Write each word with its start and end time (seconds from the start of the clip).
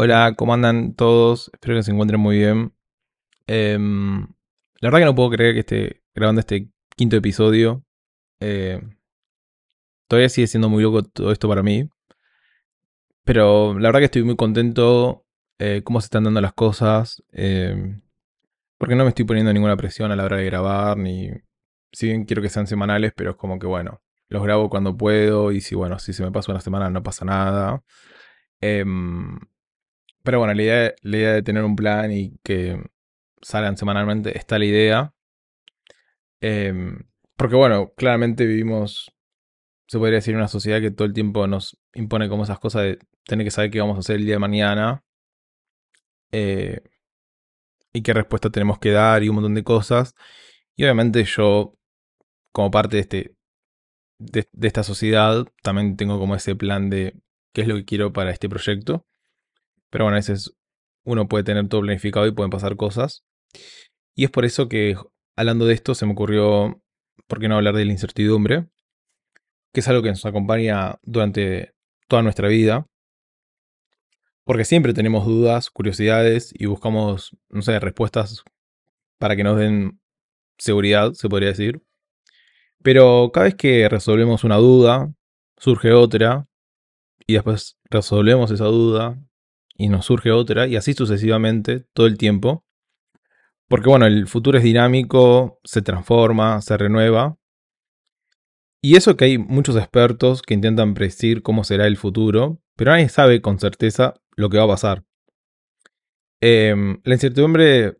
Hola, 0.00 0.34
¿cómo 0.36 0.54
andan 0.54 0.94
todos? 0.94 1.50
Espero 1.52 1.74
que 1.74 1.82
se 1.82 1.90
encuentren 1.90 2.20
muy 2.20 2.38
bien. 2.38 2.72
Em, 3.48 4.20
la 4.80 4.90
verdad 4.90 5.00
que 5.00 5.04
no 5.06 5.14
puedo 5.16 5.30
creer 5.30 5.54
que 5.54 5.60
esté 5.60 6.02
grabando 6.14 6.38
este 6.38 6.70
quinto 6.94 7.16
episodio. 7.16 7.84
Eh, 8.38 8.80
todavía 10.06 10.28
sigue 10.28 10.46
siendo 10.46 10.68
muy 10.68 10.84
loco 10.84 11.02
todo 11.02 11.32
esto 11.32 11.48
para 11.48 11.64
mí. 11.64 11.90
Pero 13.24 13.76
la 13.76 13.88
verdad 13.88 13.98
que 13.98 14.04
estoy 14.04 14.22
muy 14.22 14.36
contento 14.36 15.26
eh, 15.58 15.82
cómo 15.82 16.00
se 16.00 16.06
están 16.06 16.22
dando 16.22 16.40
las 16.40 16.52
cosas. 16.52 17.24
em, 17.32 18.00
porque 18.78 18.94
no 18.94 19.02
me 19.02 19.08
estoy 19.10 19.24
poniendo 19.24 19.52
ninguna 19.52 19.76
presión 19.76 20.12
a 20.12 20.16
la 20.16 20.24
hora 20.24 20.36
de 20.36 20.44
grabar. 20.44 20.96
Ni. 20.96 21.30
Si 21.92 22.06
bien 22.06 22.24
quiero 22.24 22.40
que 22.42 22.50
sean 22.50 22.68
semanales, 22.68 23.12
pero 23.16 23.32
es 23.32 23.36
como 23.36 23.58
que 23.58 23.66
bueno. 23.66 24.00
Los 24.28 24.44
grabo 24.44 24.70
cuando 24.70 24.96
puedo. 24.96 25.50
Y 25.50 25.60
si 25.60 25.74
bueno, 25.74 25.98
si 25.98 26.12
se 26.12 26.22
me 26.22 26.30
pasa 26.30 26.52
una 26.52 26.60
semana 26.60 26.88
no 26.88 27.02
pasa 27.02 27.24
nada. 27.24 27.82
Em, 28.60 29.38
pero 30.28 30.40
bueno, 30.40 30.52
la 30.52 30.62
idea, 30.62 30.94
la 31.00 31.16
idea 31.16 31.32
de 31.32 31.42
tener 31.42 31.64
un 31.64 31.74
plan 31.74 32.12
y 32.12 32.36
que 32.44 32.78
salgan 33.40 33.78
semanalmente 33.78 34.36
está 34.36 34.58
la 34.58 34.66
idea. 34.66 35.14
Em, 36.42 36.98
porque 37.34 37.56
bueno, 37.56 37.94
claramente 37.96 38.44
vivimos, 38.44 39.10
se 39.86 39.98
podría 39.98 40.16
decir, 40.16 40.36
una 40.36 40.48
sociedad 40.48 40.82
que 40.82 40.90
todo 40.90 41.06
el 41.08 41.14
tiempo 41.14 41.46
nos 41.46 41.78
impone 41.94 42.28
como 42.28 42.44
esas 42.44 42.58
cosas 42.58 42.82
de 42.82 42.98
tener 43.24 43.46
que 43.46 43.50
saber 43.50 43.70
qué 43.70 43.80
vamos 43.80 43.96
a 43.96 44.00
hacer 44.00 44.16
el 44.16 44.26
día 44.26 44.34
de 44.34 44.38
mañana. 44.40 45.02
eh, 46.32 46.82
y 47.94 48.02
qué 48.02 48.12
respuesta 48.12 48.50
tenemos 48.50 48.78
que 48.78 48.90
dar 48.90 49.22
y 49.22 49.30
un 49.30 49.36
montón 49.36 49.54
de 49.54 49.64
cosas. 49.64 50.14
Y 50.76 50.84
obviamente 50.84 51.24
yo, 51.24 51.74
como 52.52 52.70
parte 52.70 52.96
de, 52.96 53.00
este, 53.00 53.36
de 54.18 54.68
esta 54.68 54.82
sociedad, 54.82 55.46
también 55.62 55.96
tengo 55.96 56.18
como 56.18 56.34
ese 56.34 56.54
plan 56.54 56.90
de 56.90 57.14
qué 57.54 57.62
es 57.62 57.68
lo 57.68 57.76
que 57.76 57.86
quiero 57.86 58.12
para 58.12 58.30
este 58.30 58.50
proyecto. 58.50 59.06
Pero 59.90 60.04
bueno, 60.04 60.16
a 60.16 60.20
veces 60.20 60.54
uno 61.04 61.28
puede 61.28 61.44
tener 61.44 61.68
todo 61.68 61.80
planificado 61.80 62.26
y 62.26 62.32
pueden 62.32 62.50
pasar 62.50 62.76
cosas. 62.76 63.24
Y 64.14 64.24
es 64.24 64.30
por 64.30 64.44
eso 64.44 64.68
que, 64.68 64.96
hablando 65.36 65.66
de 65.66 65.74
esto, 65.74 65.94
se 65.94 66.06
me 66.06 66.12
ocurrió, 66.12 66.82
¿por 67.26 67.40
qué 67.40 67.48
no 67.48 67.56
hablar 67.56 67.74
de 67.74 67.84
la 67.84 67.92
incertidumbre? 67.92 68.66
Que 69.72 69.80
es 69.80 69.88
algo 69.88 70.02
que 70.02 70.10
nos 70.10 70.24
acompaña 70.26 70.98
durante 71.02 71.72
toda 72.08 72.22
nuestra 72.22 72.48
vida. 72.48 72.86
Porque 74.44 74.64
siempre 74.64 74.94
tenemos 74.94 75.26
dudas, 75.26 75.70
curiosidades 75.70 76.52
y 76.54 76.66
buscamos, 76.66 77.36
no 77.50 77.62
sé, 77.62 77.78
respuestas 77.80 78.44
para 79.18 79.36
que 79.36 79.44
nos 79.44 79.58
den 79.58 80.00
seguridad, 80.58 81.12
se 81.12 81.28
podría 81.28 81.50
decir. 81.50 81.82
Pero 82.82 83.30
cada 83.32 83.44
vez 83.44 83.54
que 83.54 83.88
resolvemos 83.88 84.44
una 84.44 84.56
duda, 84.56 85.12
surge 85.56 85.92
otra, 85.92 86.46
y 87.26 87.34
después 87.34 87.76
resolvemos 87.90 88.50
esa 88.50 88.64
duda, 88.64 89.18
y 89.78 89.88
nos 89.88 90.06
surge 90.06 90.32
otra, 90.32 90.66
y 90.66 90.76
así 90.76 90.92
sucesivamente, 90.92 91.86
todo 91.94 92.06
el 92.06 92.18
tiempo. 92.18 92.64
Porque 93.68 93.88
bueno, 93.88 94.06
el 94.06 94.26
futuro 94.26 94.58
es 94.58 94.64
dinámico, 94.64 95.60
se 95.64 95.82
transforma, 95.82 96.60
se 96.60 96.76
renueva. 96.76 97.38
Y 98.82 98.96
eso 98.96 99.16
que 99.16 99.26
hay 99.26 99.38
muchos 99.38 99.76
expertos 99.76 100.42
que 100.42 100.54
intentan 100.54 100.94
predecir 100.94 101.42
cómo 101.42 101.64
será 101.64 101.86
el 101.86 101.96
futuro, 101.96 102.60
pero 102.76 102.90
nadie 102.90 103.08
sabe 103.08 103.40
con 103.40 103.58
certeza 103.60 104.14
lo 104.36 104.50
que 104.50 104.58
va 104.58 104.64
a 104.64 104.68
pasar. 104.68 105.04
Em, 106.40 107.00
la 107.04 107.14
incertidumbre 107.14 107.98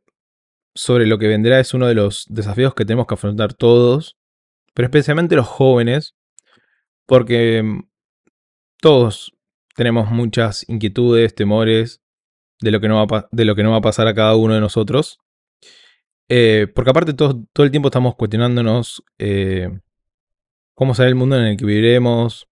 sobre 0.75 1.07
lo 1.07 1.19
que 1.19 1.29
vendrá 1.29 1.61
es 1.61 1.75
uno 1.75 1.87
de 1.87 1.95
los 1.95 2.25
desafíos 2.29 2.75
que 2.75 2.85
tenemos 2.85 3.07
que 3.07 3.15
afrontar 3.15 3.55
todos, 3.55 4.17
pero 4.75 4.87
especialmente 4.87 5.37
los 5.37 5.47
jóvenes, 5.47 6.15
porque 7.07 7.59
em, 7.59 7.83
todos 8.81 9.33
tenemos 9.79 10.11
muchas 10.11 10.69
inquietudes, 10.69 11.37
temores 11.37 12.03
de 12.61 12.73
lo 12.73 12.81
que 12.81 12.89
no 12.89 13.07
va 13.07 13.19
a, 13.19 13.29
de 13.31 13.45
lo 13.45 13.55
que 13.55 13.63
no 13.63 13.71
va 13.71 13.77
a 13.77 13.81
pasar 13.81 14.09
a 14.09 14.15
cada 14.15 14.35
uno 14.35 14.53
de 14.55 14.61
nosotros. 14.61 15.21
Eh, 16.29 16.67
porque 16.75 16.91
aparte 16.91 17.15
todo, 17.15 17.45
todo 17.53 17.65
el 17.65 17.71
tiempo 17.71 17.87
estamos 17.87 18.17
cuestionándonos 18.17 19.05
eh, 19.19 19.71
cómo 20.75 20.97
será 20.97 21.09
el 21.09 21.15
mundo 21.15 21.37
en 21.39 21.45
el 21.45 21.57
que 21.57 21.65
viviremos, 21.65 22.49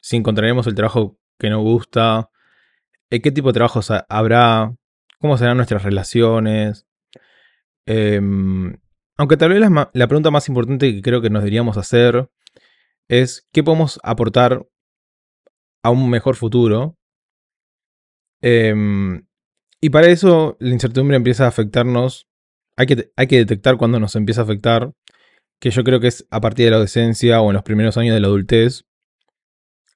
si 0.00 0.16
encontraremos 0.16 0.66
el 0.66 0.74
trabajo 0.74 1.18
que 1.38 1.50
nos 1.50 1.60
gusta, 1.62 2.30
eh, 3.10 3.20
qué 3.20 3.30
tipo 3.30 3.48
de 3.48 3.52
trabajos 3.52 3.90
ha- 3.90 4.06
habrá, 4.08 4.74
cómo 5.18 5.36
serán 5.36 5.58
nuestras 5.58 5.82
relaciones. 5.82 6.86
Em, 7.84 8.78
aunque 9.18 9.36
tal 9.36 9.50
vez 9.50 9.60
la, 9.60 9.90
la 9.92 10.06
pregunta 10.08 10.30
más 10.30 10.48
importante 10.48 10.94
que 10.94 11.02
creo 11.02 11.20
que 11.20 11.28
nos 11.28 11.42
deberíamos 11.42 11.76
hacer 11.76 12.30
es 13.08 13.46
qué 13.52 13.62
podemos 13.62 14.00
aportar 14.02 14.66
a 15.84 15.90
un 15.90 16.10
mejor 16.10 16.34
futuro. 16.34 16.96
Em, 18.42 19.26
y 19.80 19.90
para 19.90 20.08
eso 20.08 20.56
la 20.58 20.72
incertidumbre 20.72 21.16
empieza 21.16 21.44
a 21.44 21.48
afectarnos. 21.48 22.26
Hay 22.76 22.86
que, 22.86 23.12
hay 23.16 23.26
que 23.28 23.36
detectar 23.36 23.76
cuando 23.76 24.00
nos 24.00 24.16
empieza 24.16 24.40
a 24.40 24.44
afectar, 24.44 24.92
que 25.60 25.70
yo 25.70 25.84
creo 25.84 26.00
que 26.00 26.08
es 26.08 26.26
a 26.30 26.40
partir 26.40 26.64
de 26.64 26.70
la 26.70 26.76
adolescencia 26.76 27.40
o 27.40 27.50
en 27.50 27.54
los 27.54 27.62
primeros 27.62 27.96
años 27.98 28.14
de 28.14 28.20
la 28.20 28.26
adultez, 28.26 28.86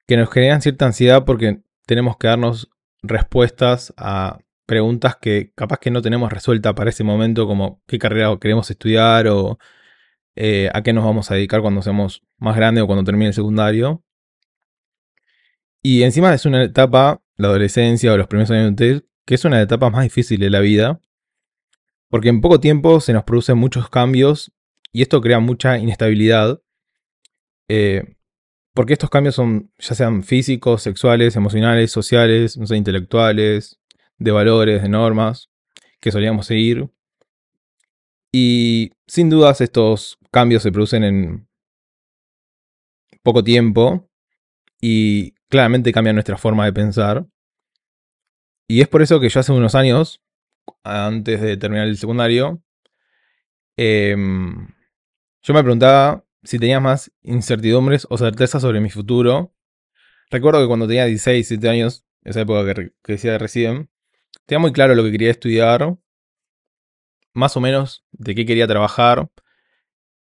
que 0.06 0.16
nos 0.16 0.30
generan 0.30 0.62
cierta 0.62 0.86
ansiedad 0.86 1.24
porque 1.24 1.62
tenemos 1.86 2.16
que 2.18 2.28
darnos 2.28 2.70
respuestas 3.02 3.94
a 3.96 4.38
preguntas 4.66 5.16
que 5.16 5.52
capaz 5.54 5.78
que 5.78 5.90
no 5.90 6.02
tenemos 6.02 6.32
resuelta 6.32 6.74
para 6.74 6.90
ese 6.90 7.04
momento, 7.04 7.46
como 7.46 7.82
qué 7.86 7.98
carrera 7.98 8.36
queremos 8.40 8.70
estudiar 8.70 9.26
o 9.28 9.58
eh, 10.36 10.70
a 10.74 10.82
qué 10.82 10.92
nos 10.92 11.04
vamos 11.04 11.30
a 11.30 11.34
dedicar 11.34 11.62
cuando 11.62 11.82
seamos 11.82 12.22
más 12.38 12.56
grandes 12.56 12.84
o 12.84 12.86
cuando 12.86 13.04
termine 13.04 13.28
el 13.28 13.34
secundario. 13.34 14.04
Y 15.82 16.02
encima 16.02 16.34
es 16.34 16.44
una 16.46 16.62
etapa, 16.64 17.22
la 17.36 17.48
adolescencia 17.48 18.12
o 18.12 18.16
los 18.16 18.26
primeros 18.26 18.50
años 18.50 18.76
de 18.76 18.84
adultez, 18.84 19.08
que 19.24 19.34
es 19.34 19.44
una 19.44 19.56
de 19.56 19.62
las 19.62 19.66
etapas 19.66 19.92
más 19.92 20.02
difíciles 20.04 20.46
de 20.46 20.50
la 20.50 20.60
vida, 20.60 21.00
porque 22.08 22.28
en 22.30 22.40
poco 22.40 22.60
tiempo 22.60 23.00
se 23.00 23.12
nos 23.12 23.24
producen 23.24 23.58
muchos 23.58 23.88
cambios 23.90 24.52
y 24.92 25.02
esto 25.02 25.20
crea 25.20 25.40
mucha 25.40 25.78
inestabilidad. 25.78 26.60
eh, 27.68 28.14
porque 28.74 28.92
estos 28.92 29.10
cambios 29.10 29.34
son 29.34 29.72
ya 29.78 29.96
sean 29.96 30.22
físicos, 30.22 30.82
sexuales, 30.82 31.34
emocionales, 31.34 31.90
sociales, 31.90 32.56
no 32.56 32.64
sé, 32.64 32.76
intelectuales, 32.76 33.80
de 34.18 34.30
valores, 34.30 34.82
de 34.82 34.88
normas, 34.88 35.50
que 36.00 36.12
solíamos 36.12 36.46
seguir. 36.46 36.88
Y 38.32 38.92
sin 39.08 39.30
dudas 39.30 39.60
estos 39.60 40.18
cambios 40.30 40.62
se 40.62 40.70
producen 40.70 41.02
en 41.02 41.48
poco 43.24 43.42
tiempo 43.42 44.08
y 44.80 45.34
claramente 45.48 45.92
cambian 45.92 46.16
nuestra 46.16 46.38
forma 46.38 46.64
de 46.64 46.72
pensar. 46.72 47.26
Y 48.66 48.80
es 48.80 48.88
por 48.88 49.02
eso 49.02 49.18
que 49.20 49.28
yo 49.28 49.40
hace 49.40 49.52
unos 49.52 49.74
años, 49.74 50.22
antes 50.84 51.40
de 51.40 51.56
terminar 51.56 51.88
el 51.88 51.96
secundario, 51.96 52.62
em, 53.76 54.68
yo 55.42 55.54
me 55.54 55.62
preguntaba 55.62 56.24
si 56.42 56.58
tenía 56.58 56.80
más 56.80 57.10
incertidumbres 57.22 58.06
o 58.10 58.18
certezas 58.18 58.62
sobre 58.62 58.80
mi 58.80 58.90
futuro. 58.90 59.54
Recuerdo 60.30 60.60
que 60.60 60.68
cuando 60.68 60.86
tenía 60.86 61.06
16, 61.06 61.48
17 61.48 61.68
años, 61.68 62.04
esa 62.24 62.42
época 62.42 62.74
que, 62.74 62.92
que 63.02 63.12
decía 63.12 63.38
recién, 63.38 63.90
tenía 64.46 64.60
muy 64.60 64.72
claro 64.72 64.94
lo 64.94 65.04
que 65.04 65.12
quería 65.12 65.30
estudiar, 65.30 65.96
más 67.32 67.56
o 67.56 67.60
menos 67.60 68.04
de 68.12 68.34
qué 68.34 68.44
quería 68.44 68.66
trabajar, 68.66 69.30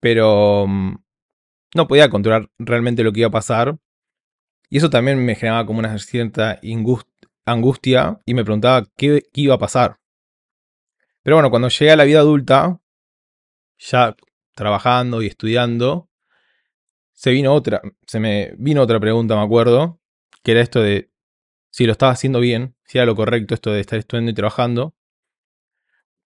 pero 0.01 0.67
mm, 0.67 0.97
no 1.75 1.89
podía 1.89 2.11
controlar 2.11 2.51
realmente 2.59 3.05
lo 3.05 3.13
que 3.13 3.21
iba 3.21 3.29
a 3.29 3.33
pasar. 3.33 3.79
Y 4.73 4.79
eso 4.79 4.89
también 4.89 5.23
me 5.23 5.35
generaba 5.35 5.67
como 5.67 5.81
una 5.81 5.99
cierta 5.99 6.59
angustia 7.45 8.19
y 8.25 8.33
me 8.33 8.43
preguntaba 8.43 8.87
qué, 8.97 9.23
qué 9.31 9.43
iba 9.43 9.57
a 9.57 9.59
pasar. 9.59 10.01
Pero 11.23 11.37
bueno, 11.37 11.51
cuando 11.51 11.69
llegué 11.69 11.91
a 11.91 11.97
la 11.97 12.05
vida 12.05 12.21
adulta, 12.21 12.81
ya 13.77 14.17
trabajando 14.55 15.21
y 15.21 15.27
estudiando, 15.27 16.09
se 17.13 17.33
vino 17.33 17.53
otra, 17.53 17.83
se 18.07 18.19
me 18.19 18.55
vino 18.57 18.81
otra 18.81 18.99
pregunta, 18.99 19.37
me 19.37 19.43
acuerdo, 19.43 20.01
que 20.43 20.53
era 20.53 20.63
esto 20.63 20.81
de 20.81 21.11
si 21.69 21.85
lo 21.85 21.93
estaba 21.93 22.13
haciendo 22.13 22.41
bien, 22.41 22.75
si 22.87 22.97
era 22.97 23.05
lo 23.05 23.15
correcto 23.15 23.53
esto 23.53 23.73
de 23.73 23.81
estar 23.81 23.99
estudiando 23.99 24.31
y 24.31 24.35
trabajando. 24.35 24.95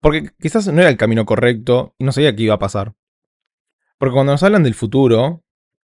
Porque 0.00 0.31
quizás 0.40 0.69
no 0.69 0.81
era 0.81 0.90
el 0.90 0.96
camino 0.96 1.26
correcto 1.26 1.96
y 1.99 2.05
no 2.05 2.12
sabía 2.12 2.37
qué 2.37 2.44
iba 2.44 2.55
a 2.55 2.61
pasar. 2.61 2.94
Porque 3.99 4.14
cuando 4.14 4.31
nos 4.31 4.44
hablan 4.44 4.62
del 4.62 4.75
futuro, 4.75 5.43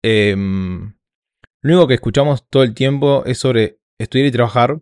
em, 0.02 0.96
lo 1.62 1.72
único 1.74 1.88
que 1.88 1.94
escuchamos 1.94 2.46
todo 2.48 2.62
el 2.62 2.74
tiempo 2.74 3.24
es 3.24 3.38
sobre 3.38 3.78
estudiar 3.98 4.26
y 4.28 4.32
trabajar, 4.32 4.80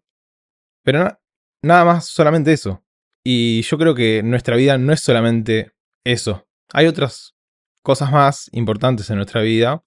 pero 0.85 1.01
na- 1.05 1.21
nada 1.63 1.85
más 1.85 2.07
solamente 2.07 2.53
eso. 2.53 2.85
Y 3.25 3.63
yo 3.63 3.79
creo 3.79 3.95
que 3.95 4.23
nuestra 4.23 4.57
vida 4.57 4.79
no 4.79 4.93
es 4.93 5.01
solamente 5.01 5.73
eso. 6.05 6.47
Hay 6.73 6.87
otras 6.87 7.35
cosas 7.83 8.13
más 8.13 8.49
importantes 8.53 9.11
en 9.11 9.17
nuestra 9.17 9.43
vida, 9.43 9.85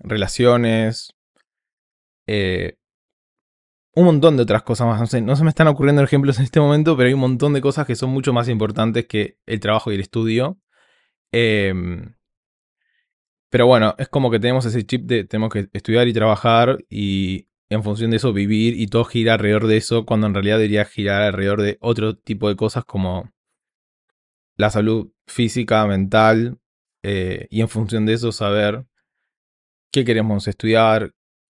relaciones, 0.00 1.14
eh, 2.26 2.76
un 3.96 4.04
montón 4.06 4.36
de 4.36 4.42
otras 4.42 4.62
cosas 4.62 4.86
más. 4.86 5.00
No, 5.00 5.06
sé, 5.06 5.20
no 5.20 5.36
se 5.36 5.44
me 5.44 5.50
están 5.50 5.68
ocurriendo 5.68 6.02
ejemplos 6.02 6.38
en 6.38 6.44
este 6.44 6.60
momento, 6.60 6.96
pero 6.96 7.06
hay 7.08 7.14
un 7.14 7.20
montón 7.20 7.52
de 7.52 7.60
cosas 7.60 7.86
que 7.86 7.96
son 7.96 8.10
mucho 8.10 8.32
más 8.32 8.48
importantes 8.48 9.06
que 9.06 9.38
el 9.46 9.60
trabajo 9.60 9.92
y 9.92 9.94
el 9.96 10.00
estudio. 10.00 10.58
Em, 11.32 12.14
pero 13.54 13.68
bueno, 13.68 13.94
es 13.98 14.08
como 14.08 14.32
que 14.32 14.40
tenemos 14.40 14.66
ese 14.66 14.84
chip 14.84 15.06
de 15.06 15.22
tenemos 15.22 15.52
que 15.52 15.68
estudiar 15.72 16.08
y 16.08 16.12
trabajar 16.12 16.84
y 16.90 17.46
en 17.68 17.84
función 17.84 18.10
de 18.10 18.16
eso 18.16 18.32
vivir 18.32 18.74
y 18.76 18.88
todo 18.88 19.04
gira 19.04 19.34
alrededor 19.34 19.68
de 19.68 19.76
eso, 19.76 20.04
cuando 20.04 20.26
en 20.26 20.34
realidad 20.34 20.56
debería 20.56 20.84
girar 20.84 21.22
alrededor 21.22 21.62
de 21.62 21.78
otro 21.80 22.16
tipo 22.16 22.48
de 22.48 22.56
cosas 22.56 22.84
como 22.84 23.30
la 24.56 24.70
salud 24.70 25.12
física, 25.28 25.86
mental, 25.86 26.58
eh, 27.04 27.46
y 27.48 27.60
en 27.60 27.68
función 27.68 28.06
de 28.06 28.14
eso 28.14 28.32
saber 28.32 28.86
qué 29.92 30.04
queremos 30.04 30.48
estudiar, 30.48 31.14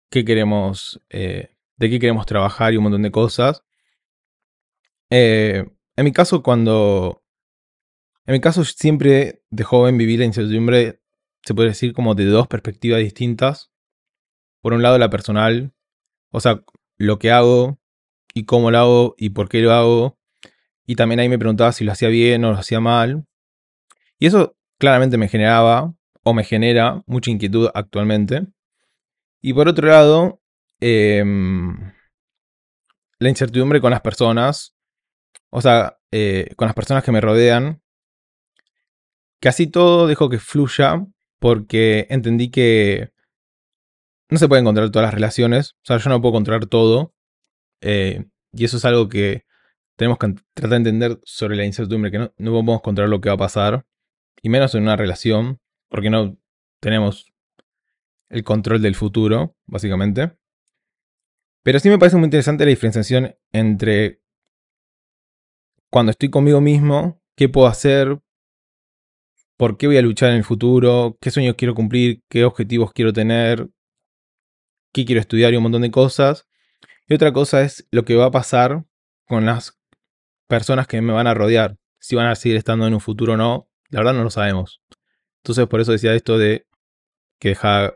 qué 0.09 0.23
queremos, 0.23 1.01
eh, 1.09 1.53
de 1.75 1.89
qué 1.89 1.99
queremos 1.99 2.25
trabajar 2.25 2.73
y 2.73 2.77
un 2.77 2.83
montón 2.83 3.01
de 3.01 3.11
cosas. 3.11 3.61
Eh, 5.09 5.65
en 5.97 6.05
mi 6.05 6.13
caso, 6.13 6.43
cuando... 6.43 7.25
En 8.25 8.31
mi 8.31 8.39
caso, 8.39 8.63
siempre 8.63 9.43
de 9.49 9.63
joven 9.65 9.97
viví 9.97 10.15
la 10.15 10.23
incertidumbre, 10.23 10.98
se 11.43 11.53
puede 11.53 11.69
decir, 11.69 11.93
como 11.93 12.15
de 12.15 12.25
dos 12.25 12.47
perspectivas 12.47 12.99
distintas. 12.99 13.71
Por 14.61 14.73
un 14.73 14.81
lado, 14.81 14.97
la 14.97 15.09
personal, 15.09 15.73
o 16.31 16.39
sea, 16.39 16.63
lo 16.97 17.19
que 17.19 17.31
hago 17.31 17.79
y 18.33 18.45
cómo 18.45 18.71
lo 18.71 18.77
hago 18.77 19.15
y 19.17 19.29
por 19.29 19.49
qué 19.49 19.61
lo 19.61 19.73
hago. 19.73 20.19
Y 20.85 20.95
también 20.95 21.19
ahí 21.19 21.29
me 21.29 21.39
preguntaba 21.39 21.71
si 21.71 21.83
lo 21.83 21.91
hacía 21.91 22.09
bien 22.09 22.43
o 22.45 22.51
lo 22.51 22.57
hacía 22.57 22.79
mal. 22.79 23.25
Y 24.19 24.27
eso 24.27 24.57
claramente 24.79 25.17
me 25.17 25.27
generaba 25.27 25.93
o 26.23 26.33
me 26.33 26.43
genera 26.43 27.03
mucha 27.07 27.31
inquietud 27.31 27.69
actualmente. 27.73 28.47
Y 29.41 29.53
por 29.53 29.67
otro 29.67 29.87
lado, 29.87 30.41
em, 30.79 31.93
la 33.19 33.29
incertidumbre 33.29 33.81
con 33.81 33.91
las 33.91 34.01
personas, 34.01 34.75
o 35.49 35.61
sea, 35.61 35.99
eh, 36.11 36.53
con 36.55 36.67
las 36.67 36.75
personas 36.75 37.03
que 37.03 37.11
me 37.11 37.21
rodean. 37.21 37.81
Casi 39.41 39.67
todo 39.67 40.07
dejo 40.07 40.29
que 40.29 40.39
fluya 40.39 41.05
porque 41.39 42.07
entendí 42.09 42.51
que 42.51 43.11
no 44.29 44.37
se 44.37 44.47
pueden 44.47 44.65
controlar 44.65 44.91
todas 44.91 45.07
las 45.07 45.13
relaciones. 45.13 45.73
O 45.73 45.85
sea, 45.85 45.97
yo 45.97 46.09
no 46.09 46.21
puedo 46.21 46.33
controlar 46.33 46.65
todo. 46.67 47.13
Eh, 47.81 48.25
y 48.51 48.65
eso 48.65 48.77
es 48.77 48.85
algo 48.85 49.09
que 49.09 49.45
tenemos 49.95 50.17
que 50.17 50.35
tratar 50.53 50.69
de 50.69 50.75
entender 50.77 51.19
sobre 51.23 51.55
la 51.55 51.65
incertidumbre, 51.65 52.11
que 52.11 52.19
no, 52.19 52.33
no 52.37 52.51
podemos 52.51 52.81
controlar 52.81 53.09
lo 53.09 53.21
que 53.21 53.29
va 53.29 53.35
a 53.35 53.39
pasar. 53.39 53.85
Y 54.41 54.49
menos 54.49 54.75
en 54.75 54.83
una 54.83 54.95
relación, 54.95 55.59
porque 55.89 56.09
no 56.09 56.37
tenemos 56.79 57.33
el 58.29 58.43
control 58.43 58.81
del 58.81 58.95
futuro, 58.95 59.55
básicamente. 59.65 60.37
Pero 61.63 61.79
sí 61.79 61.89
me 61.89 61.97
parece 61.97 62.17
muy 62.17 62.25
interesante 62.25 62.63
la 62.65 62.69
diferenciación 62.69 63.35
entre 63.51 64.21
cuando 65.89 66.11
estoy 66.11 66.29
conmigo 66.29 66.61
mismo, 66.61 67.21
qué 67.35 67.49
puedo 67.49 67.67
hacer, 67.67 68.21
por 69.59 69.75
qué 69.75 69.87
voy 69.87 69.97
a 69.97 70.01
luchar 70.01 70.29
en 70.29 70.37
el 70.37 70.45
futuro, 70.45 71.17
qué 71.19 71.31
sueños 71.31 71.55
quiero 71.57 71.75
cumplir, 71.75 72.23
qué 72.29 72.45
objetivos 72.45 72.93
quiero 72.93 73.11
tener, 73.11 73.67
qué 74.93 75.03
quiero 75.03 75.19
estudiar 75.19 75.53
y 75.53 75.57
un 75.57 75.63
montón 75.63 75.81
de 75.81 75.91
cosas. 75.91 76.47
Y 77.09 77.13
otra 77.13 77.33
cosa 77.33 77.61
es 77.63 77.85
lo 77.91 78.05
que 78.05 78.15
va 78.15 78.27
a 78.27 78.31
pasar 78.31 78.85
con 79.27 79.45
las 79.45 79.77
personas 80.47 80.87
que 80.87 81.01
me 81.01 81.11
van 81.11 81.27
a 81.27 81.33
rodear. 81.33 81.75
Si 81.99 82.15
van 82.15 82.27
a 82.27 82.35
seguir 82.35 82.55
estando 82.55 82.87
en 82.87 82.93
un 82.93 83.01
futuro 83.01 83.33
o 83.33 83.37
no, 83.37 83.67
la 83.89 83.99
verdad 83.99 84.13
no 84.13 84.23
lo 84.23 84.29
sabemos. 84.29 84.81
Entonces 85.43 85.67
por 85.67 85.81
eso 85.81 85.91
decía 85.91 86.15
esto 86.15 86.37
de 86.37 86.65
que 87.37 87.49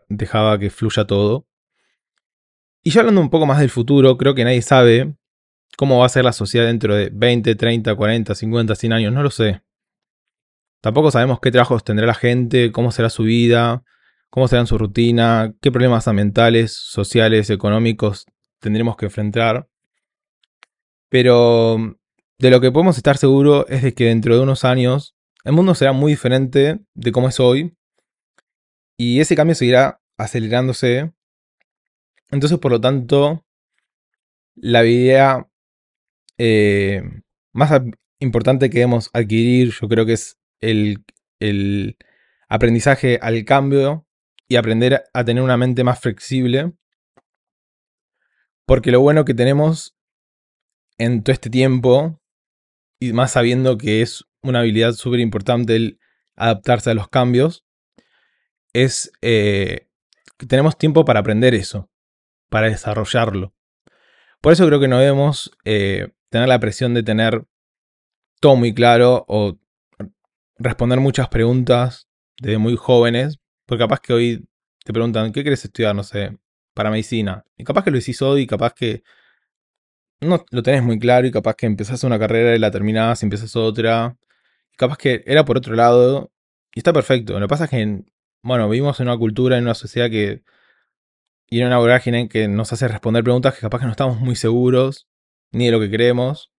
dejaba, 0.09 0.59
que 0.59 0.69
fluya 0.69 1.07
todo. 1.07 1.48
Y 2.83 2.89
ya 2.89 3.00
hablando 3.00 3.21
un 3.21 3.30
poco 3.30 3.45
más 3.45 3.62
del 3.62 3.69
futuro, 3.69 4.18
creo 4.18 4.36
que 4.36 4.44
nadie 4.44 4.62
sabe 4.62 5.16
cómo 5.77 6.00
va 6.00 6.07
a 6.07 6.09
ser 6.09 6.25
la 6.25 6.33
sociedad 6.33 6.66
dentro 6.66 6.94
de 6.94 7.09
20, 7.13 7.56
30, 7.56 7.95
40, 7.95 8.36
50, 8.36 8.75
100 8.75 8.92
años, 8.92 9.13
no 9.13 9.24
lo 9.24 9.31
sé. 9.31 9.62
Tampoco 10.83 11.12
sabemos 11.12 11.39
qué 11.39 11.50
trabajos 11.50 11.85
tendrá 11.85 12.06
la 12.06 12.13
gente, 12.13 12.74
cómo 12.74 12.91
será 12.91 13.09
su 13.09 13.24
vida, 13.24 13.85
cómo 14.30 14.50
será 14.50 14.65
su 14.65 14.77
rutina, 14.77 15.53
qué 15.62 15.71
problemas 15.71 16.09
ambientales, 16.09 16.74
sociales, 16.74 17.50
económicos 17.50 18.25
tendremos 18.59 18.97
que 18.97 19.06
enfrentar. 19.06 19.69
Pero 21.07 21.77
de 22.38 22.50
lo 22.50 22.59
que 22.59 22.69
podemos 22.69 22.97
estar 22.97 23.15
seguros 23.15 23.65
es 23.69 23.81
de 23.81 23.94
que 23.94 24.07
dentro 24.07 24.35
de 24.35 24.41
unos 24.44 24.65
años 24.65 25.15
el 25.45 25.53
mundo 25.53 25.74
será 25.74 25.94
muy 25.94 26.12
diferente 26.12 26.81
de 26.94 27.12
cómo 27.13 27.30
es 27.30 27.39
hoy 27.39 27.77
y 28.97 29.21
ese 29.21 29.38
cambio 29.38 29.56
seguirá 29.56 30.01
acelerándose. 30.18 31.13
Entonces, 32.30 32.59
por 32.59 32.74
lo 32.74 32.81
tanto, 32.81 33.45
la 34.56 34.80
habilidad 34.80 35.47
eh, 36.38 37.03
más 37.53 37.71
importante 38.19 38.69
que 38.69 38.80
debemos 38.80 39.09
adquirir, 39.13 39.71
yo 39.80 39.88
creo 39.88 40.06
que 40.06 40.13
es 40.13 40.43
el, 40.60 41.98
aprendizaje 42.50 43.20
al 43.22 43.44
cambio 43.46 44.08
y 44.48 44.56
aprender 44.58 45.04
a 45.14 45.24
tener 45.24 45.44
una 45.44 45.58
mente 45.58 45.84
más 45.84 46.00
flexible. 46.00 46.74
Porque 48.66 48.92
lo 48.92 49.02
bueno 49.02 49.26
que 49.26 49.34
tenemos 49.34 49.96
en 50.98 51.24
todo 51.24 51.34
este 51.34 51.50
tiempo, 51.50 52.22
y 53.00 53.14
más 53.14 53.32
sabiendo 53.32 53.78
que 53.78 54.02
es 54.02 54.26
una 54.42 54.60
habilidad 54.60 54.94
súper 54.94 55.20
importante 55.20 55.76
el 55.76 56.00
adaptarse 56.36 56.92
a 56.92 56.94
los 56.94 57.10
cambios, 57.10 57.66
es 58.74 59.12
eh, 59.22 59.90
que 60.38 60.46
tenemos 60.46 60.78
tiempo 60.78 61.06
para 61.06 61.20
aprender 61.20 61.54
eso, 61.54 61.90
para 62.50 62.70
desarrollarlo. 62.70 63.54
Por 64.42 64.54
eso 64.54 64.66
creo 64.68 64.80
que 64.80 64.88
no 64.88 65.00
debemos 65.00 65.52
eh, 65.64 66.10
tener 66.30 66.48
la 66.48 66.60
presión 66.60 66.94
de 66.94 67.04
tener 67.04 67.46
todo 68.40 68.56
muy 68.56 68.74
claro 68.74 69.24
o 69.28 69.58
responder 70.63 71.00
muchas 71.00 71.30
preguntas 71.30 72.07
desde 72.39 72.57
muy 72.57 72.75
jóvenes, 72.75 73.39
porque 73.65 73.83
capaz 73.83 74.00
que 74.01 74.13
hoy 74.13 74.48
te 74.86 74.94
preguntan, 74.94 75.31
¿qué 75.31 75.44
quieres 75.44 75.63
estudiar? 75.65 75.95
No 75.95 76.04
sé, 76.04 76.38
para 76.74 76.92
medicina. 76.92 77.45
Y 77.57 77.63
capaz 77.63 77.83
que 77.83 77.92
lo 77.92 77.98
hiciste 77.98 78.25
hoy, 78.25 78.48
capaz 78.48 78.74
que 78.74 79.04
no 80.21 80.45
lo 80.51 80.63
tenés 80.63 80.83
muy 80.83 81.00
claro, 81.00 81.27
y 81.27 81.31
capaz 81.31 81.56
que 81.56 81.65
empezás 81.65 82.04
una 82.04 82.19
carrera 82.19 82.56
y 82.56 82.60
la 82.60 82.71
terminás 82.71 83.21
y 83.21 83.25
empiezas 83.25 83.56
otra. 83.56 84.18
Capaz 84.77 84.98
que 84.98 85.24
era 85.27 85.45
por 85.45 85.57
otro 85.57 85.75
lado, 85.75 86.31
y 86.74 86.80
está 86.80 86.94
perfecto. 86.94 87.33
Lo 87.39 87.48
que 87.48 87.50
pasa 87.50 87.66
es 87.66 87.69
que 87.71 88.04
bueno, 88.44 88.69
vivimos 88.69 89.00
en 89.00 89.07
una 89.07 89.18
cultura, 89.18 89.57
en 89.57 89.63
una 89.63 89.74
sociedad 89.74 90.09
que. 90.09 90.44
y 91.48 91.62
en 91.62 91.68
una 91.68 91.77
vorágine 91.77 92.27
que 92.30 92.48
nos 92.48 92.74
hace 92.74 92.88
responder 92.88 93.24
preguntas 93.24 93.56
que 93.56 93.62
capaz 93.62 93.80
que 93.80 93.86
no 93.86 93.92
estamos 93.92 94.19
muy 94.19 94.36
seguros, 94.36 95.07
ni 95.51 95.68
de 95.68 95.71
lo 95.71 95.80
que 95.80 95.89
creemos. 95.89 96.51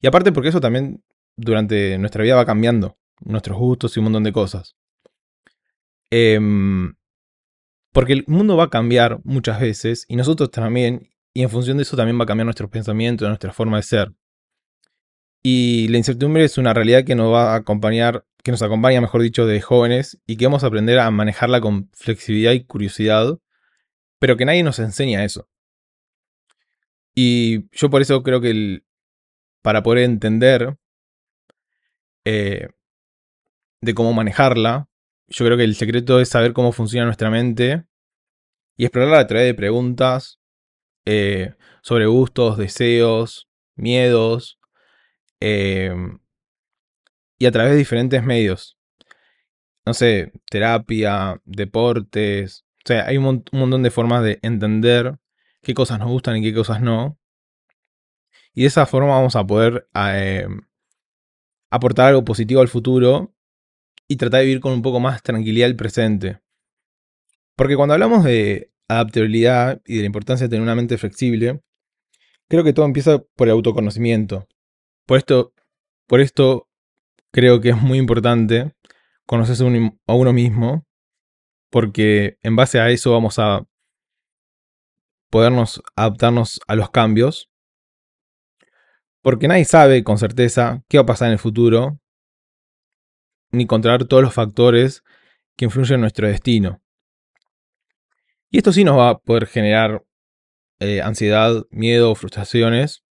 Y 0.00 0.08
aparte, 0.08 0.32
porque 0.32 0.48
eso 0.50 0.60
también 0.60 1.04
durante 1.36 1.98
nuestra 1.98 2.24
vida 2.24 2.36
va 2.36 2.46
cambiando, 2.46 2.98
nuestros 3.24 3.58
gustos 3.58 3.96
y 3.96 4.00
un 4.00 4.04
montón 4.04 4.24
de 4.24 4.32
cosas. 4.32 4.76
Em, 6.10 6.94
porque 7.92 8.12
el 8.14 8.24
mundo 8.26 8.56
va 8.56 8.64
a 8.64 8.70
cambiar 8.70 9.20
muchas 9.24 9.60
veces, 9.60 10.04
y 10.08 10.16
nosotros 10.16 10.50
también, 10.50 11.10
y 11.34 11.42
en 11.42 11.50
función 11.50 11.76
de 11.78 11.84
eso 11.84 11.96
también 11.96 12.18
va 12.18 12.24
a 12.24 12.26
cambiar 12.26 12.46
nuestros 12.46 12.70
pensamientos, 12.70 13.28
nuestra 13.28 13.52
forma 13.52 13.76
de 13.78 13.82
ser. 13.82 14.12
Y 15.42 15.88
la 15.88 15.98
incertidumbre 15.98 16.44
es 16.44 16.58
una 16.58 16.72
realidad 16.74 17.04
que 17.04 17.14
nos 17.14 17.32
va 17.32 17.54
a 17.54 17.56
acompañar 17.56 18.24
que 18.42 18.50
nos 18.50 18.62
acompaña, 18.62 19.00
mejor 19.00 19.22
dicho, 19.22 19.46
de 19.46 19.60
jóvenes 19.60 20.20
y 20.26 20.36
que 20.36 20.46
vamos 20.46 20.64
a 20.64 20.66
aprender 20.66 20.98
a 20.98 21.10
manejarla 21.10 21.60
con 21.60 21.88
flexibilidad 21.92 22.52
y 22.52 22.64
curiosidad, 22.64 23.38
pero 24.18 24.36
que 24.36 24.44
nadie 24.44 24.62
nos 24.62 24.78
enseña 24.78 25.24
eso. 25.24 25.48
Y 27.14 27.68
yo 27.76 27.90
por 27.90 28.02
eso 28.02 28.22
creo 28.22 28.40
que 28.40 28.50
el, 28.50 28.84
para 29.62 29.82
poder 29.82 30.04
entender 30.04 30.76
eh, 32.24 32.68
de 33.82 33.94
cómo 33.94 34.12
manejarla, 34.14 34.88
yo 35.28 35.44
creo 35.44 35.56
que 35.56 35.64
el 35.64 35.74
secreto 35.74 36.20
es 36.20 36.28
saber 36.28 36.52
cómo 36.52 36.72
funciona 36.72 37.04
nuestra 37.04 37.30
mente 37.30 37.84
y 38.76 38.84
explorarla 38.84 39.20
a 39.20 39.26
través 39.26 39.46
de 39.46 39.54
preguntas 39.54 40.40
eh, 41.04 41.54
sobre 41.82 42.06
gustos, 42.06 42.56
deseos, 42.56 43.48
miedos, 43.74 44.58
eh, 45.40 45.94
y 47.38 47.46
a 47.46 47.50
través 47.50 47.72
de 47.72 47.78
diferentes 47.78 48.22
medios. 48.22 48.78
No 49.84 49.94
sé, 49.94 50.32
terapia, 50.48 51.40
deportes. 51.44 52.64
O 52.84 52.86
sea, 52.86 53.06
hay 53.06 53.16
un, 53.16 53.44
montón 53.52 53.82
de 53.82 53.90
formas 53.90 54.22
de 54.22 54.38
entender 54.42 55.18
qué 55.60 55.74
cosas 55.74 55.98
nos 55.98 56.08
gustan 56.08 56.36
y 56.36 56.42
qué 56.42 56.54
cosas 56.54 56.80
no. 56.80 57.18
Y 58.54 58.62
de 58.62 58.68
esa 58.68 58.86
forma 58.86 59.08
vamos 59.08 59.34
a 59.34 59.44
poder 59.44 59.88
eh, 59.94 60.46
aportar 61.70 62.10
algo 62.10 62.24
positivo 62.24 62.60
al 62.60 62.68
futuro 62.68 63.34
y 64.12 64.16
tratar 64.16 64.40
de 64.40 64.46
vivir 64.46 64.60
con 64.60 64.74
un 64.74 64.82
poco 64.82 65.00
más 65.00 65.22
tranquilidad 65.22 65.70
el 65.70 65.74
presente. 65.74 66.42
Porque 67.56 67.76
cuando 67.76 67.94
hablamos 67.94 68.24
de 68.24 68.70
adaptabilidad 68.86 69.80
y 69.86 69.94
de 69.96 70.00
la 70.00 70.06
importancia 70.06 70.44
de 70.46 70.50
tener 70.50 70.62
una 70.62 70.74
mente 70.74 70.98
flexible, 70.98 71.62
creo 72.46 72.62
que 72.62 72.74
todo 72.74 72.84
empieza 72.84 73.22
por 73.36 73.48
el 73.48 73.52
autoconocimiento. 73.52 74.46
Por 75.06 75.16
esto, 75.16 75.54
por 76.06 76.20
esto 76.20 76.68
creo 77.30 77.62
que 77.62 77.70
es 77.70 77.80
muy 77.80 77.96
importante 77.96 78.74
conocerse 79.26 79.64
a 80.06 80.14
uno 80.14 80.32
mismo, 80.34 80.86
porque 81.70 82.36
en 82.42 82.54
base 82.54 82.80
a 82.80 82.90
eso 82.90 83.12
vamos 83.12 83.38
a 83.38 83.66
podernos 85.30 85.82
adaptarnos 85.96 86.60
a 86.66 86.74
los 86.74 86.90
cambios, 86.90 87.50
porque 89.22 89.48
nadie 89.48 89.64
sabe 89.64 90.04
con 90.04 90.18
certeza 90.18 90.84
qué 90.90 90.98
va 90.98 91.04
a 91.04 91.06
pasar 91.06 91.28
en 91.28 91.32
el 91.32 91.38
futuro, 91.38 92.01
ni 93.52 93.66
controlar 93.66 94.04
todos 94.04 94.22
los 94.22 94.34
factores 94.34 95.04
que 95.56 95.66
influyen 95.66 95.96
en 95.96 96.00
nuestro 96.00 96.26
destino. 96.26 96.82
Y 98.50 98.58
esto 98.58 98.72
sí 98.72 98.84
nos 98.84 98.98
va 98.98 99.10
a 99.10 99.18
poder 99.18 99.46
generar 99.46 100.04
eh, 100.80 101.00
ansiedad, 101.00 101.64
miedo 101.70 102.14
frustraciones 102.14 103.04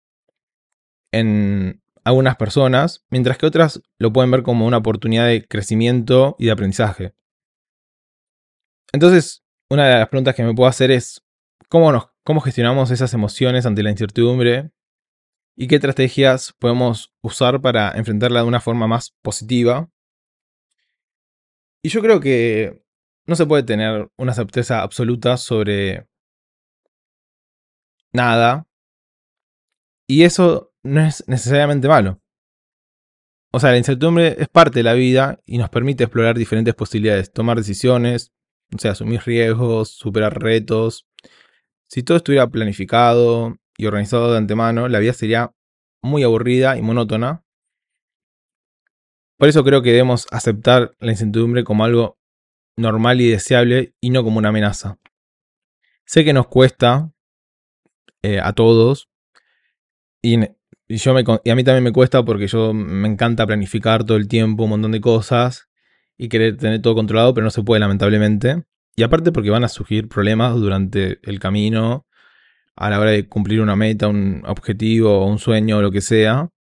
en 1.11 1.81
algunas 2.03 2.35
personas, 2.35 3.05
mientras 3.09 3.37
que 3.37 3.45
otras 3.45 3.81
lo 3.97 4.11
pueden 4.11 4.31
ver 4.31 4.43
como 4.43 4.65
una 4.65 4.77
oportunidad 4.77 5.27
de 5.27 5.47
crecimiento 5.47 6.35
y 6.39 6.45
de 6.45 6.51
aprendizaje. 6.51 7.13
Entonces, 8.91 9.43
una 9.69 9.87
de 9.87 9.99
las 9.99 10.09
preguntas 10.09 10.35
que 10.35 10.43
me 10.43 10.53
puedo 10.53 10.67
hacer 10.67 10.91
es, 10.91 11.23
¿cómo, 11.69 11.91
nos, 11.91 12.09
cómo 12.23 12.41
gestionamos 12.41 12.91
esas 12.91 13.13
emociones 13.13 13.65
ante 13.65 13.83
la 13.83 13.91
incertidumbre? 13.91 14.71
¿Y 15.55 15.67
qué 15.67 15.75
estrategias 15.75 16.53
podemos 16.59 17.13
usar 17.21 17.61
para 17.61 17.91
enfrentarla 17.91 18.41
de 18.41 18.47
una 18.47 18.59
forma 18.59 18.87
más 18.87 19.15
positiva? 19.21 19.89
Y 21.83 21.89
yo 21.89 22.01
creo 22.01 22.19
que 22.19 22.83
no 23.25 23.35
se 23.35 23.45
puede 23.45 23.63
tener 23.63 24.09
una 24.17 24.33
certeza 24.33 24.81
absoluta 24.81 25.37
sobre 25.37 26.07
nada. 28.13 28.67
Y 30.07 30.23
eso 30.23 30.73
no 30.83 31.01
es 31.01 31.23
necesariamente 31.27 31.87
malo. 31.87 32.21
O 33.53 33.59
sea, 33.59 33.71
la 33.71 33.77
incertidumbre 33.77 34.35
es 34.39 34.47
parte 34.47 34.79
de 34.79 34.83
la 34.83 34.93
vida 34.93 35.39
y 35.45 35.57
nos 35.57 35.69
permite 35.69 36.05
explorar 36.05 36.37
diferentes 36.37 36.73
posibilidades, 36.73 37.33
tomar 37.33 37.57
decisiones, 37.57 38.31
o 38.73 38.79
sea, 38.79 38.91
asumir 38.91 39.21
riesgos, 39.25 39.89
superar 39.89 40.41
retos. 40.41 41.05
Si 41.89 42.03
todo 42.03 42.17
estuviera 42.17 42.47
planificado 42.47 43.57
y 43.77 43.85
organizado 43.87 44.31
de 44.31 44.37
antemano, 44.37 44.87
la 44.87 44.99
vida 44.99 45.13
sería 45.13 45.53
muy 46.01 46.23
aburrida 46.23 46.77
y 46.77 46.81
monótona. 46.81 47.43
Por 49.41 49.49
eso 49.49 49.63
creo 49.63 49.81
que 49.81 49.89
debemos 49.89 50.27
aceptar 50.29 50.95
la 50.99 51.09
incertidumbre 51.09 51.63
como 51.63 51.83
algo 51.83 52.19
normal 52.77 53.21
y 53.21 53.27
deseable 53.31 53.95
y 53.99 54.11
no 54.11 54.23
como 54.23 54.37
una 54.37 54.49
amenaza. 54.49 54.99
Sé 56.05 56.23
que 56.23 56.31
nos 56.31 56.45
cuesta 56.45 57.11
eh, 58.21 58.39
a 58.39 58.53
todos 58.53 59.09
y, 60.21 60.41
yo 60.87 61.15
y 61.43 61.49
a 61.49 61.55
mí 61.55 61.63
también 61.63 61.83
me 61.83 61.91
cuesta 61.91 62.23
porque 62.23 62.45
yo 62.45 62.71
me 62.71 63.07
encanta 63.07 63.47
planificar 63.47 64.03
todo 64.03 64.17
el 64.17 64.27
tiempo 64.27 64.65
un 64.65 64.69
montón 64.69 64.91
de 64.91 65.01
cosas 65.01 65.69
y 66.19 66.29
querer 66.29 66.57
tener 66.57 66.79
todo 66.83 66.93
controlado, 66.93 67.33
pero 67.33 67.43
no 67.43 67.49
se 67.49 67.63
puede 67.63 67.79
lamentablemente. 67.79 68.65
Y 68.95 69.01
aparte 69.01 69.31
porque 69.31 69.49
van 69.49 69.63
a 69.63 69.69
surgir 69.69 70.07
problemas 70.07 70.53
durante 70.53 71.17
el 71.23 71.39
camino 71.39 72.05
a 72.75 72.91
la 72.91 72.99
hora 72.99 73.09
de 73.09 73.27
cumplir 73.27 73.61
una 73.61 73.75
meta, 73.75 74.07
un 74.07 74.43
objetivo, 74.45 75.25
un 75.25 75.39
sueño 75.39 75.81
lo 75.81 75.89
que 75.89 76.01
sea. 76.01 76.51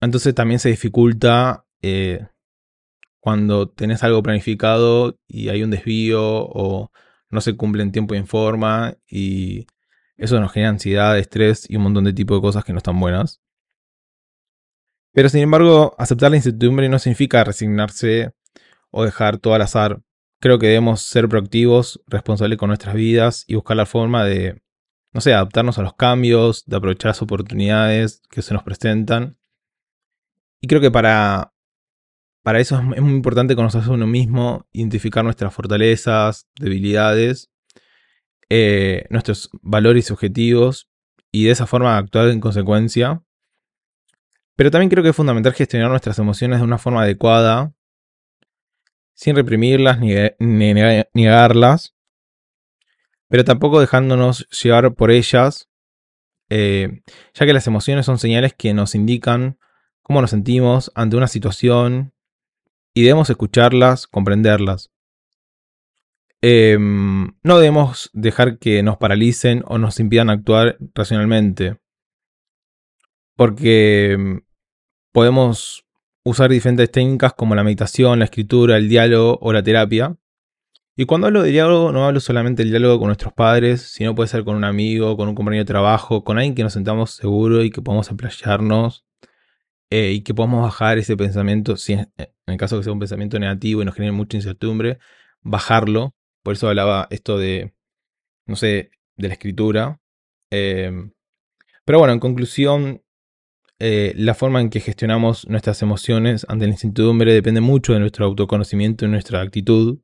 Entonces 0.00 0.34
también 0.34 0.58
se 0.58 0.70
dificulta 0.70 1.63
eh, 1.86 2.26
cuando 3.20 3.68
tenés 3.68 4.02
algo 4.02 4.22
planificado 4.22 5.18
y 5.28 5.50
hay 5.50 5.62
un 5.62 5.70
desvío 5.70 6.22
o 6.22 6.90
no 7.30 7.40
se 7.42 7.56
cumple 7.56 7.82
en 7.82 7.92
tiempo 7.92 8.14
y 8.14 8.18
en 8.18 8.26
forma 8.26 8.96
y 9.06 9.66
eso 10.16 10.40
nos 10.40 10.52
genera 10.52 10.70
ansiedad, 10.70 11.18
estrés 11.18 11.68
y 11.68 11.76
un 11.76 11.82
montón 11.82 12.04
de 12.04 12.14
tipos 12.14 12.38
de 12.38 12.42
cosas 12.42 12.64
que 12.64 12.72
no 12.72 12.78
están 12.78 12.98
buenas. 12.98 13.42
Pero 15.12 15.28
sin 15.28 15.42
embargo, 15.42 15.94
aceptar 15.98 16.30
la 16.30 16.38
incertidumbre 16.38 16.88
no 16.88 16.98
significa 16.98 17.44
resignarse 17.44 18.32
o 18.90 19.04
dejar 19.04 19.38
todo 19.38 19.54
al 19.54 19.62
azar. 19.62 20.00
Creo 20.40 20.58
que 20.58 20.68
debemos 20.68 21.02
ser 21.02 21.28
proactivos, 21.28 22.02
responsables 22.06 22.58
con 22.58 22.68
nuestras 22.68 22.94
vidas 22.94 23.44
y 23.46 23.56
buscar 23.56 23.76
la 23.76 23.86
forma 23.86 24.24
de, 24.24 24.62
no 25.12 25.20
sé, 25.20 25.34
adaptarnos 25.34 25.78
a 25.78 25.82
los 25.82 25.94
cambios, 25.94 26.64
de 26.66 26.76
aprovechar 26.76 27.10
las 27.10 27.22
oportunidades 27.22 28.22
que 28.30 28.42
se 28.42 28.54
nos 28.54 28.62
presentan. 28.62 29.38
Y 30.60 30.66
creo 30.66 30.80
que 30.80 30.90
para, 30.90 31.53
para 32.44 32.60
eso 32.60 32.76
es 32.76 33.00
muy 33.02 33.14
importante 33.14 33.56
conocerse 33.56 33.88
a 33.88 33.94
uno 33.94 34.06
mismo, 34.06 34.68
identificar 34.70 35.24
nuestras 35.24 35.52
fortalezas, 35.54 36.46
debilidades, 36.60 37.50
eh, 38.50 39.06
nuestros 39.08 39.48
valores 39.62 40.10
y 40.10 40.12
objetivos, 40.12 40.90
y 41.32 41.46
de 41.46 41.52
esa 41.52 41.66
forma 41.66 41.96
actuar 41.96 42.28
en 42.28 42.40
consecuencia. 42.40 43.22
Pero 44.56 44.70
también 44.70 44.90
creo 44.90 45.02
que 45.02 45.08
es 45.08 45.16
fundamental 45.16 45.54
gestionar 45.54 45.88
nuestras 45.88 46.18
emociones 46.18 46.58
de 46.58 46.64
una 46.64 46.76
forma 46.76 47.02
adecuada 47.02 47.72
sin 49.14 49.36
reprimirlas 49.36 49.98
ni, 49.98 50.14
negarlas, 50.38 51.94
pero 53.28 53.44
tampoco 53.44 53.80
dejándonos 53.80 54.46
llevar 54.50 54.94
por 54.94 55.10
ellas, 55.10 55.70
eh, 56.50 57.00
ya 57.32 57.46
que 57.46 57.54
las 57.54 57.66
emociones 57.66 58.04
son 58.04 58.18
señales 58.18 58.52
que 58.52 58.74
nos 58.74 58.94
indican 58.94 59.58
cómo 60.02 60.20
nos 60.20 60.30
sentimos 60.30 60.92
ante 60.94 61.16
una 61.16 61.28
situación 61.28 62.13
y 62.94 63.02
debemos 63.02 63.28
escucharlas, 63.28 64.06
comprenderlas. 64.06 64.90
Em, 66.40 67.32
no 67.42 67.58
debemos 67.58 68.10
dejar 68.12 68.58
que 68.58 68.82
nos 68.82 68.98
paralicen 68.98 69.64
o 69.66 69.78
nos 69.78 69.98
impidan 69.98 70.30
actuar 70.30 70.76
racionalmente, 70.94 71.78
porque 73.36 74.12
em, 74.12 74.42
podemos 75.12 75.84
usar 76.24 76.50
diferentes 76.50 76.90
técnicas 76.90 77.32
como 77.34 77.54
la 77.54 77.64
meditación, 77.64 78.18
la 78.18 78.26
escritura, 78.26 78.76
el 78.76 78.88
diálogo 78.88 79.38
o 79.42 79.52
la 79.52 79.62
terapia. 79.62 80.16
Y 80.96 81.06
cuando 81.06 81.26
hablo 81.26 81.42
de 81.42 81.50
diálogo, 81.50 81.92
no 81.92 82.06
hablo 82.06 82.20
solamente 82.20 82.62
del 82.62 82.70
diálogo 82.70 82.98
con 83.00 83.08
nuestros 83.08 83.32
padres, 83.32 83.82
sino 83.82 84.14
puede 84.14 84.28
ser 84.28 84.44
con 84.44 84.54
un 84.54 84.64
amigo, 84.64 85.16
con 85.16 85.28
un 85.28 85.34
compañero 85.34 85.62
de 85.62 85.68
trabajo, 85.68 86.24
con 86.24 86.38
alguien 86.38 86.54
que 86.54 86.62
nos 86.62 86.74
sentamos 86.74 87.10
seguro 87.12 87.64
y 87.64 87.70
que 87.70 87.82
podamos 87.82 88.10
emplayarnos 88.10 89.04
eh, 89.96 90.10
y 90.10 90.22
que 90.22 90.34
podamos 90.34 90.60
bajar 90.60 90.98
ese 90.98 91.16
pensamiento, 91.16 91.76
si 91.76 91.92
en 91.92 92.08
el 92.46 92.56
caso 92.56 92.76
que 92.76 92.82
sea 92.82 92.92
un 92.92 92.98
pensamiento 92.98 93.38
negativo 93.38 93.80
y 93.80 93.84
nos 93.84 93.94
genere 93.94 94.10
mucha 94.10 94.36
incertidumbre, 94.36 94.98
bajarlo. 95.42 96.16
Por 96.42 96.54
eso 96.54 96.68
hablaba 96.68 97.06
esto 97.10 97.38
de, 97.38 97.74
no 98.44 98.56
sé, 98.56 98.90
de 99.14 99.28
la 99.28 99.34
escritura. 99.34 100.00
Eh, 100.50 100.90
pero 101.84 102.00
bueno, 102.00 102.12
en 102.12 102.18
conclusión, 102.18 103.04
eh, 103.78 104.12
la 104.16 104.34
forma 104.34 104.60
en 104.60 104.68
que 104.68 104.80
gestionamos 104.80 105.48
nuestras 105.48 105.80
emociones 105.80 106.44
ante 106.48 106.66
la 106.66 106.72
incertidumbre 106.72 107.32
depende 107.32 107.60
mucho 107.60 107.92
de 107.92 108.00
nuestro 108.00 108.26
autoconocimiento 108.26 109.04
y 109.04 109.08
nuestra 109.08 109.42
actitud. 109.42 110.00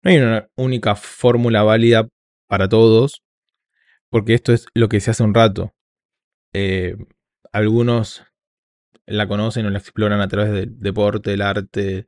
No 0.00 0.10
hay 0.10 0.16
una 0.16 0.48
única 0.56 0.96
fórmula 0.96 1.62
válida 1.64 2.08
para 2.48 2.66
todos, 2.66 3.22
porque 4.08 4.32
esto 4.32 4.54
es 4.54 4.64
lo 4.72 4.88
que 4.88 5.00
se 5.00 5.10
hace 5.10 5.22
un 5.22 5.34
rato. 5.34 5.74
Eh, 6.54 6.96
algunos 7.52 8.22
la 9.06 9.28
conocen 9.28 9.66
o 9.66 9.70
la 9.70 9.78
exploran 9.78 10.20
a 10.20 10.28
través 10.28 10.52
del 10.52 10.78
deporte, 10.80 11.32
el 11.34 11.42
arte, 11.42 12.06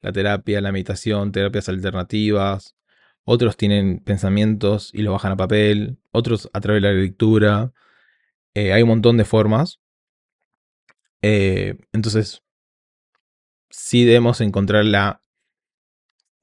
la 0.00 0.12
terapia, 0.12 0.60
la 0.60 0.72
meditación, 0.72 1.32
terapias 1.32 1.68
alternativas. 1.68 2.76
Otros 3.24 3.56
tienen 3.56 4.00
pensamientos 4.00 4.90
y 4.92 5.02
lo 5.02 5.12
bajan 5.12 5.32
a 5.32 5.36
papel. 5.36 5.98
Otros 6.10 6.50
a 6.52 6.60
través 6.60 6.82
de 6.82 6.88
la 6.88 6.94
lectura. 6.94 7.72
Eh, 8.54 8.72
hay 8.72 8.82
un 8.82 8.88
montón 8.88 9.16
de 9.16 9.24
formas. 9.24 9.78
Eh, 11.22 11.78
entonces, 11.92 12.42
sí 13.68 14.04
debemos 14.04 14.40
encontrar 14.40 14.84
la, 14.84 15.22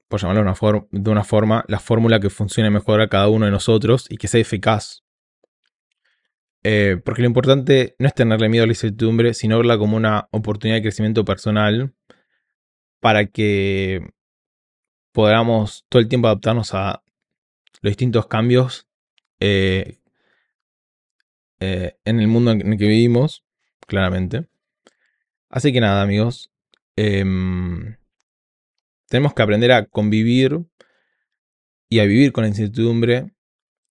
por 0.08 0.20
llamarlo 0.20 0.42
una, 0.42 0.86
de 0.90 1.10
una 1.10 1.24
forma, 1.24 1.64
la 1.68 1.80
fórmula 1.80 2.20
que 2.20 2.30
funcione 2.30 2.70
mejor 2.70 3.00
a 3.00 3.08
cada 3.08 3.28
uno 3.28 3.44
de 3.44 3.50
nosotros 3.50 4.06
y 4.08 4.16
que 4.16 4.28
sea 4.28 4.40
eficaz. 4.40 5.04
Eh, 6.70 6.98
porque 7.02 7.22
lo 7.22 7.28
importante 7.28 7.96
no 7.98 8.08
es 8.08 8.14
tenerle 8.14 8.50
miedo 8.50 8.64
a 8.64 8.66
la 8.66 8.72
incertidumbre, 8.72 9.32
sino 9.32 9.56
verla 9.56 9.78
como 9.78 9.96
una 9.96 10.28
oportunidad 10.32 10.76
de 10.76 10.82
crecimiento 10.82 11.24
personal 11.24 11.94
para 13.00 13.24
que 13.24 14.06
podamos 15.12 15.86
todo 15.88 16.02
el 16.02 16.08
tiempo 16.08 16.28
adaptarnos 16.28 16.74
a 16.74 17.02
los 17.80 17.90
distintos 17.90 18.26
cambios 18.26 18.86
eh, 19.40 20.00
en 21.58 22.20
el 22.20 22.28
mundo 22.28 22.50
en 22.50 22.70
el 22.70 22.78
que 22.78 22.86
vivimos, 22.86 23.46
claramente. 23.86 24.46
Así 25.48 25.72
que 25.72 25.80
nada, 25.80 26.02
amigos. 26.02 26.50
Em, 26.96 27.96
tenemos 29.08 29.32
que 29.32 29.42
aprender 29.42 29.72
a 29.72 29.86
convivir 29.86 30.66
y 31.88 32.00
a 32.00 32.04
vivir 32.04 32.30
con 32.32 32.42
la 32.42 32.48
incertidumbre, 32.48 33.32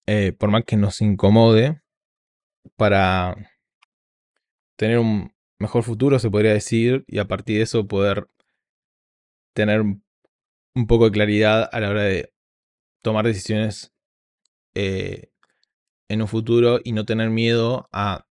eh, 0.05 0.31
por 0.31 0.51
más 0.51 0.63
que 0.63 0.77
nos 0.77 1.01
incomode, 1.01 1.81
para 2.77 3.35
tener 4.77 4.99
un 4.99 5.33
mejor 5.59 5.83
futuro, 5.83 6.19
se 6.19 6.31
podría 6.31 6.53
decir, 6.53 7.03
y 7.07 7.19
a 7.19 7.27
partir 7.27 7.57
de 7.57 7.63
eso 7.63 7.87
poder 7.87 8.29
tener 9.53 9.81
un 9.81 10.87
poco 10.87 11.05
de 11.05 11.11
claridad 11.11 11.69
a 11.71 11.79
la 11.79 11.89
hora 11.89 12.03
de 12.03 12.31
tomar 13.01 13.25
decisiones 13.25 13.93
eh, 14.75 15.31
en 16.09 16.21
un 16.21 16.27
futuro 16.27 16.79
y 16.83 16.91
no 16.93 17.05
tener 17.05 17.29
miedo 17.29 17.89
a 17.91 18.27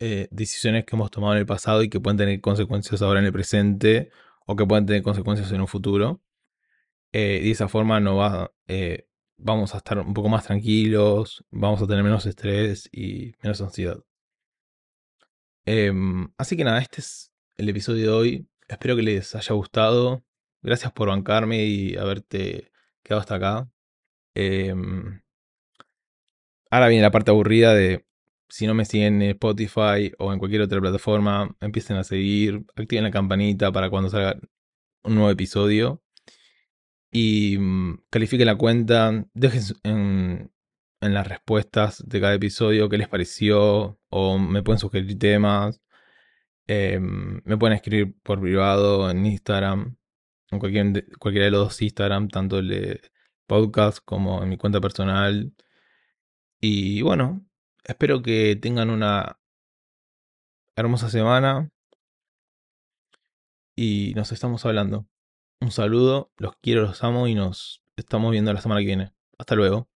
eh, 0.00 0.28
decisiones 0.30 0.84
que 0.84 0.96
hemos 0.96 1.10
tomado 1.10 1.34
en 1.34 1.40
el 1.40 1.46
pasado 1.46 1.82
y 1.82 1.90
que 1.90 2.00
pueden 2.00 2.16
tener 2.18 2.40
consecuencias 2.40 3.02
ahora 3.02 3.20
en 3.20 3.26
el 3.26 3.32
presente 3.32 4.10
o 4.46 4.56
que 4.56 4.64
pueden 4.64 4.86
tener 4.86 5.02
consecuencias 5.02 5.50
en 5.52 5.60
un 5.60 5.68
futuro. 5.68 6.22
Eh, 7.12 7.40
y 7.42 7.46
de 7.46 7.50
esa 7.50 7.68
forma 7.68 8.00
no 8.00 8.16
va, 8.16 8.52
eh, 8.68 9.07
vamos 9.38 9.74
a 9.74 9.78
estar 9.78 9.98
un 9.98 10.14
poco 10.14 10.28
más 10.28 10.44
tranquilos, 10.44 11.44
vamos 11.50 11.80
a 11.82 11.86
tener 11.86 12.04
menos 12.04 12.26
estrés 12.26 12.88
y 12.92 13.32
menos 13.42 13.60
ansiedad. 13.60 13.98
Em, 15.64 16.28
así 16.38 16.56
que 16.56 16.64
nada, 16.64 16.80
este 16.80 17.00
es 17.00 17.32
el 17.56 17.68
episodio 17.68 18.02
de 18.04 18.10
hoy. 18.10 18.48
Espero 18.68 18.96
que 18.96 19.02
les 19.02 19.34
haya 19.34 19.54
gustado. 19.54 20.24
Gracias 20.62 20.92
por 20.92 21.08
bancarme 21.08 21.64
y 21.66 21.96
haberte 21.96 22.72
quedado 23.02 23.20
hasta 23.20 23.36
acá. 23.36 23.70
Em, 24.34 25.20
ahora 26.70 26.88
viene 26.88 27.02
la 27.02 27.10
parte 27.10 27.30
aburrida 27.30 27.74
de 27.74 28.06
si 28.48 28.66
no 28.66 28.74
me 28.74 28.84
siguen 28.84 29.22
en 29.22 29.30
Spotify 29.30 30.12
o 30.18 30.32
en 30.32 30.38
cualquier 30.38 30.62
otra 30.62 30.80
plataforma, 30.80 31.54
empiecen 31.60 31.96
a 31.96 32.04
seguir, 32.04 32.64
activen 32.76 33.04
la 33.04 33.10
campanita 33.10 33.72
para 33.72 33.90
cuando 33.90 34.10
salga 34.10 34.38
un 35.04 35.14
nuevo 35.14 35.30
episodio. 35.30 36.02
Y 37.10 37.58
mm, 37.58 38.04
califiquen 38.10 38.46
la 38.46 38.56
cuenta, 38.56 39.24
dejen 39.34 39.62
en, 39.84 40.52
en 41.00 41.14
las 41.14 41.26
respuestas 41.28 42.02
de 42.06 42.20
cada 42.20 42.34
episodio 42.34 42.88
qué 42.88 42.98
les 42.98 43.08
pareció 43.08 43.98
o 44.10 44.38
me 44.38 44.62
pueden 44.62 44.78
sugerir 44.80 45.18
temas. 45.18 45.80
Em, 46.66 47.40
me 47.44 47.56
pueden 47.56 47.76
escribir 47.76 48.14
por 48.22 48.40
privado 48.40 49.10
en 49.10 49.24
Instagram, 49.26 49.96
en 50.50 50.58
cualquier, 50.58 51.06
cualquiera 51.18 51.46
de 51.46 51.50
los 51.52 51.60
dos 51.68 51.82
Instagram, 51.82 52.28
tanto 52.28 52.58
el 52.58 53.00
podcast 53.46 53.98
como 54.04 54.42
en 54.42 54.50
mi 54.50 54.58
cuenta 54.58 54.80
personal. 54.80 55.52
Y 56.60 57.02
bueno, 57.02 57.46
espero 57.84 58.22
que 58.22 58.56
tengan 58.56 58.90
una 58.90 59.38
hermosa 60.76 61.10
semana 61.10 61.70
y 63.76 64.12
nos 64.14 64.32
estamos 64.32 64.64
hablando. 64.66 65.06
Un 65.60 65.70
saludo, 65.70 66.30
los 66.36 66.56
quiero, 66.60 66.82
los 66.82 67.02
amo 67.04 67.28
y 67.28 67.34
nos 67.34 67.82
estamos 67.96 68.32
viendo 68.32 68.52
la 68.52 68.60
semana 68.60 68.80
que 68.80 68.86
viene. 68.86 69.12
Hasta 69.38 69.54
luego. 69.54 69.88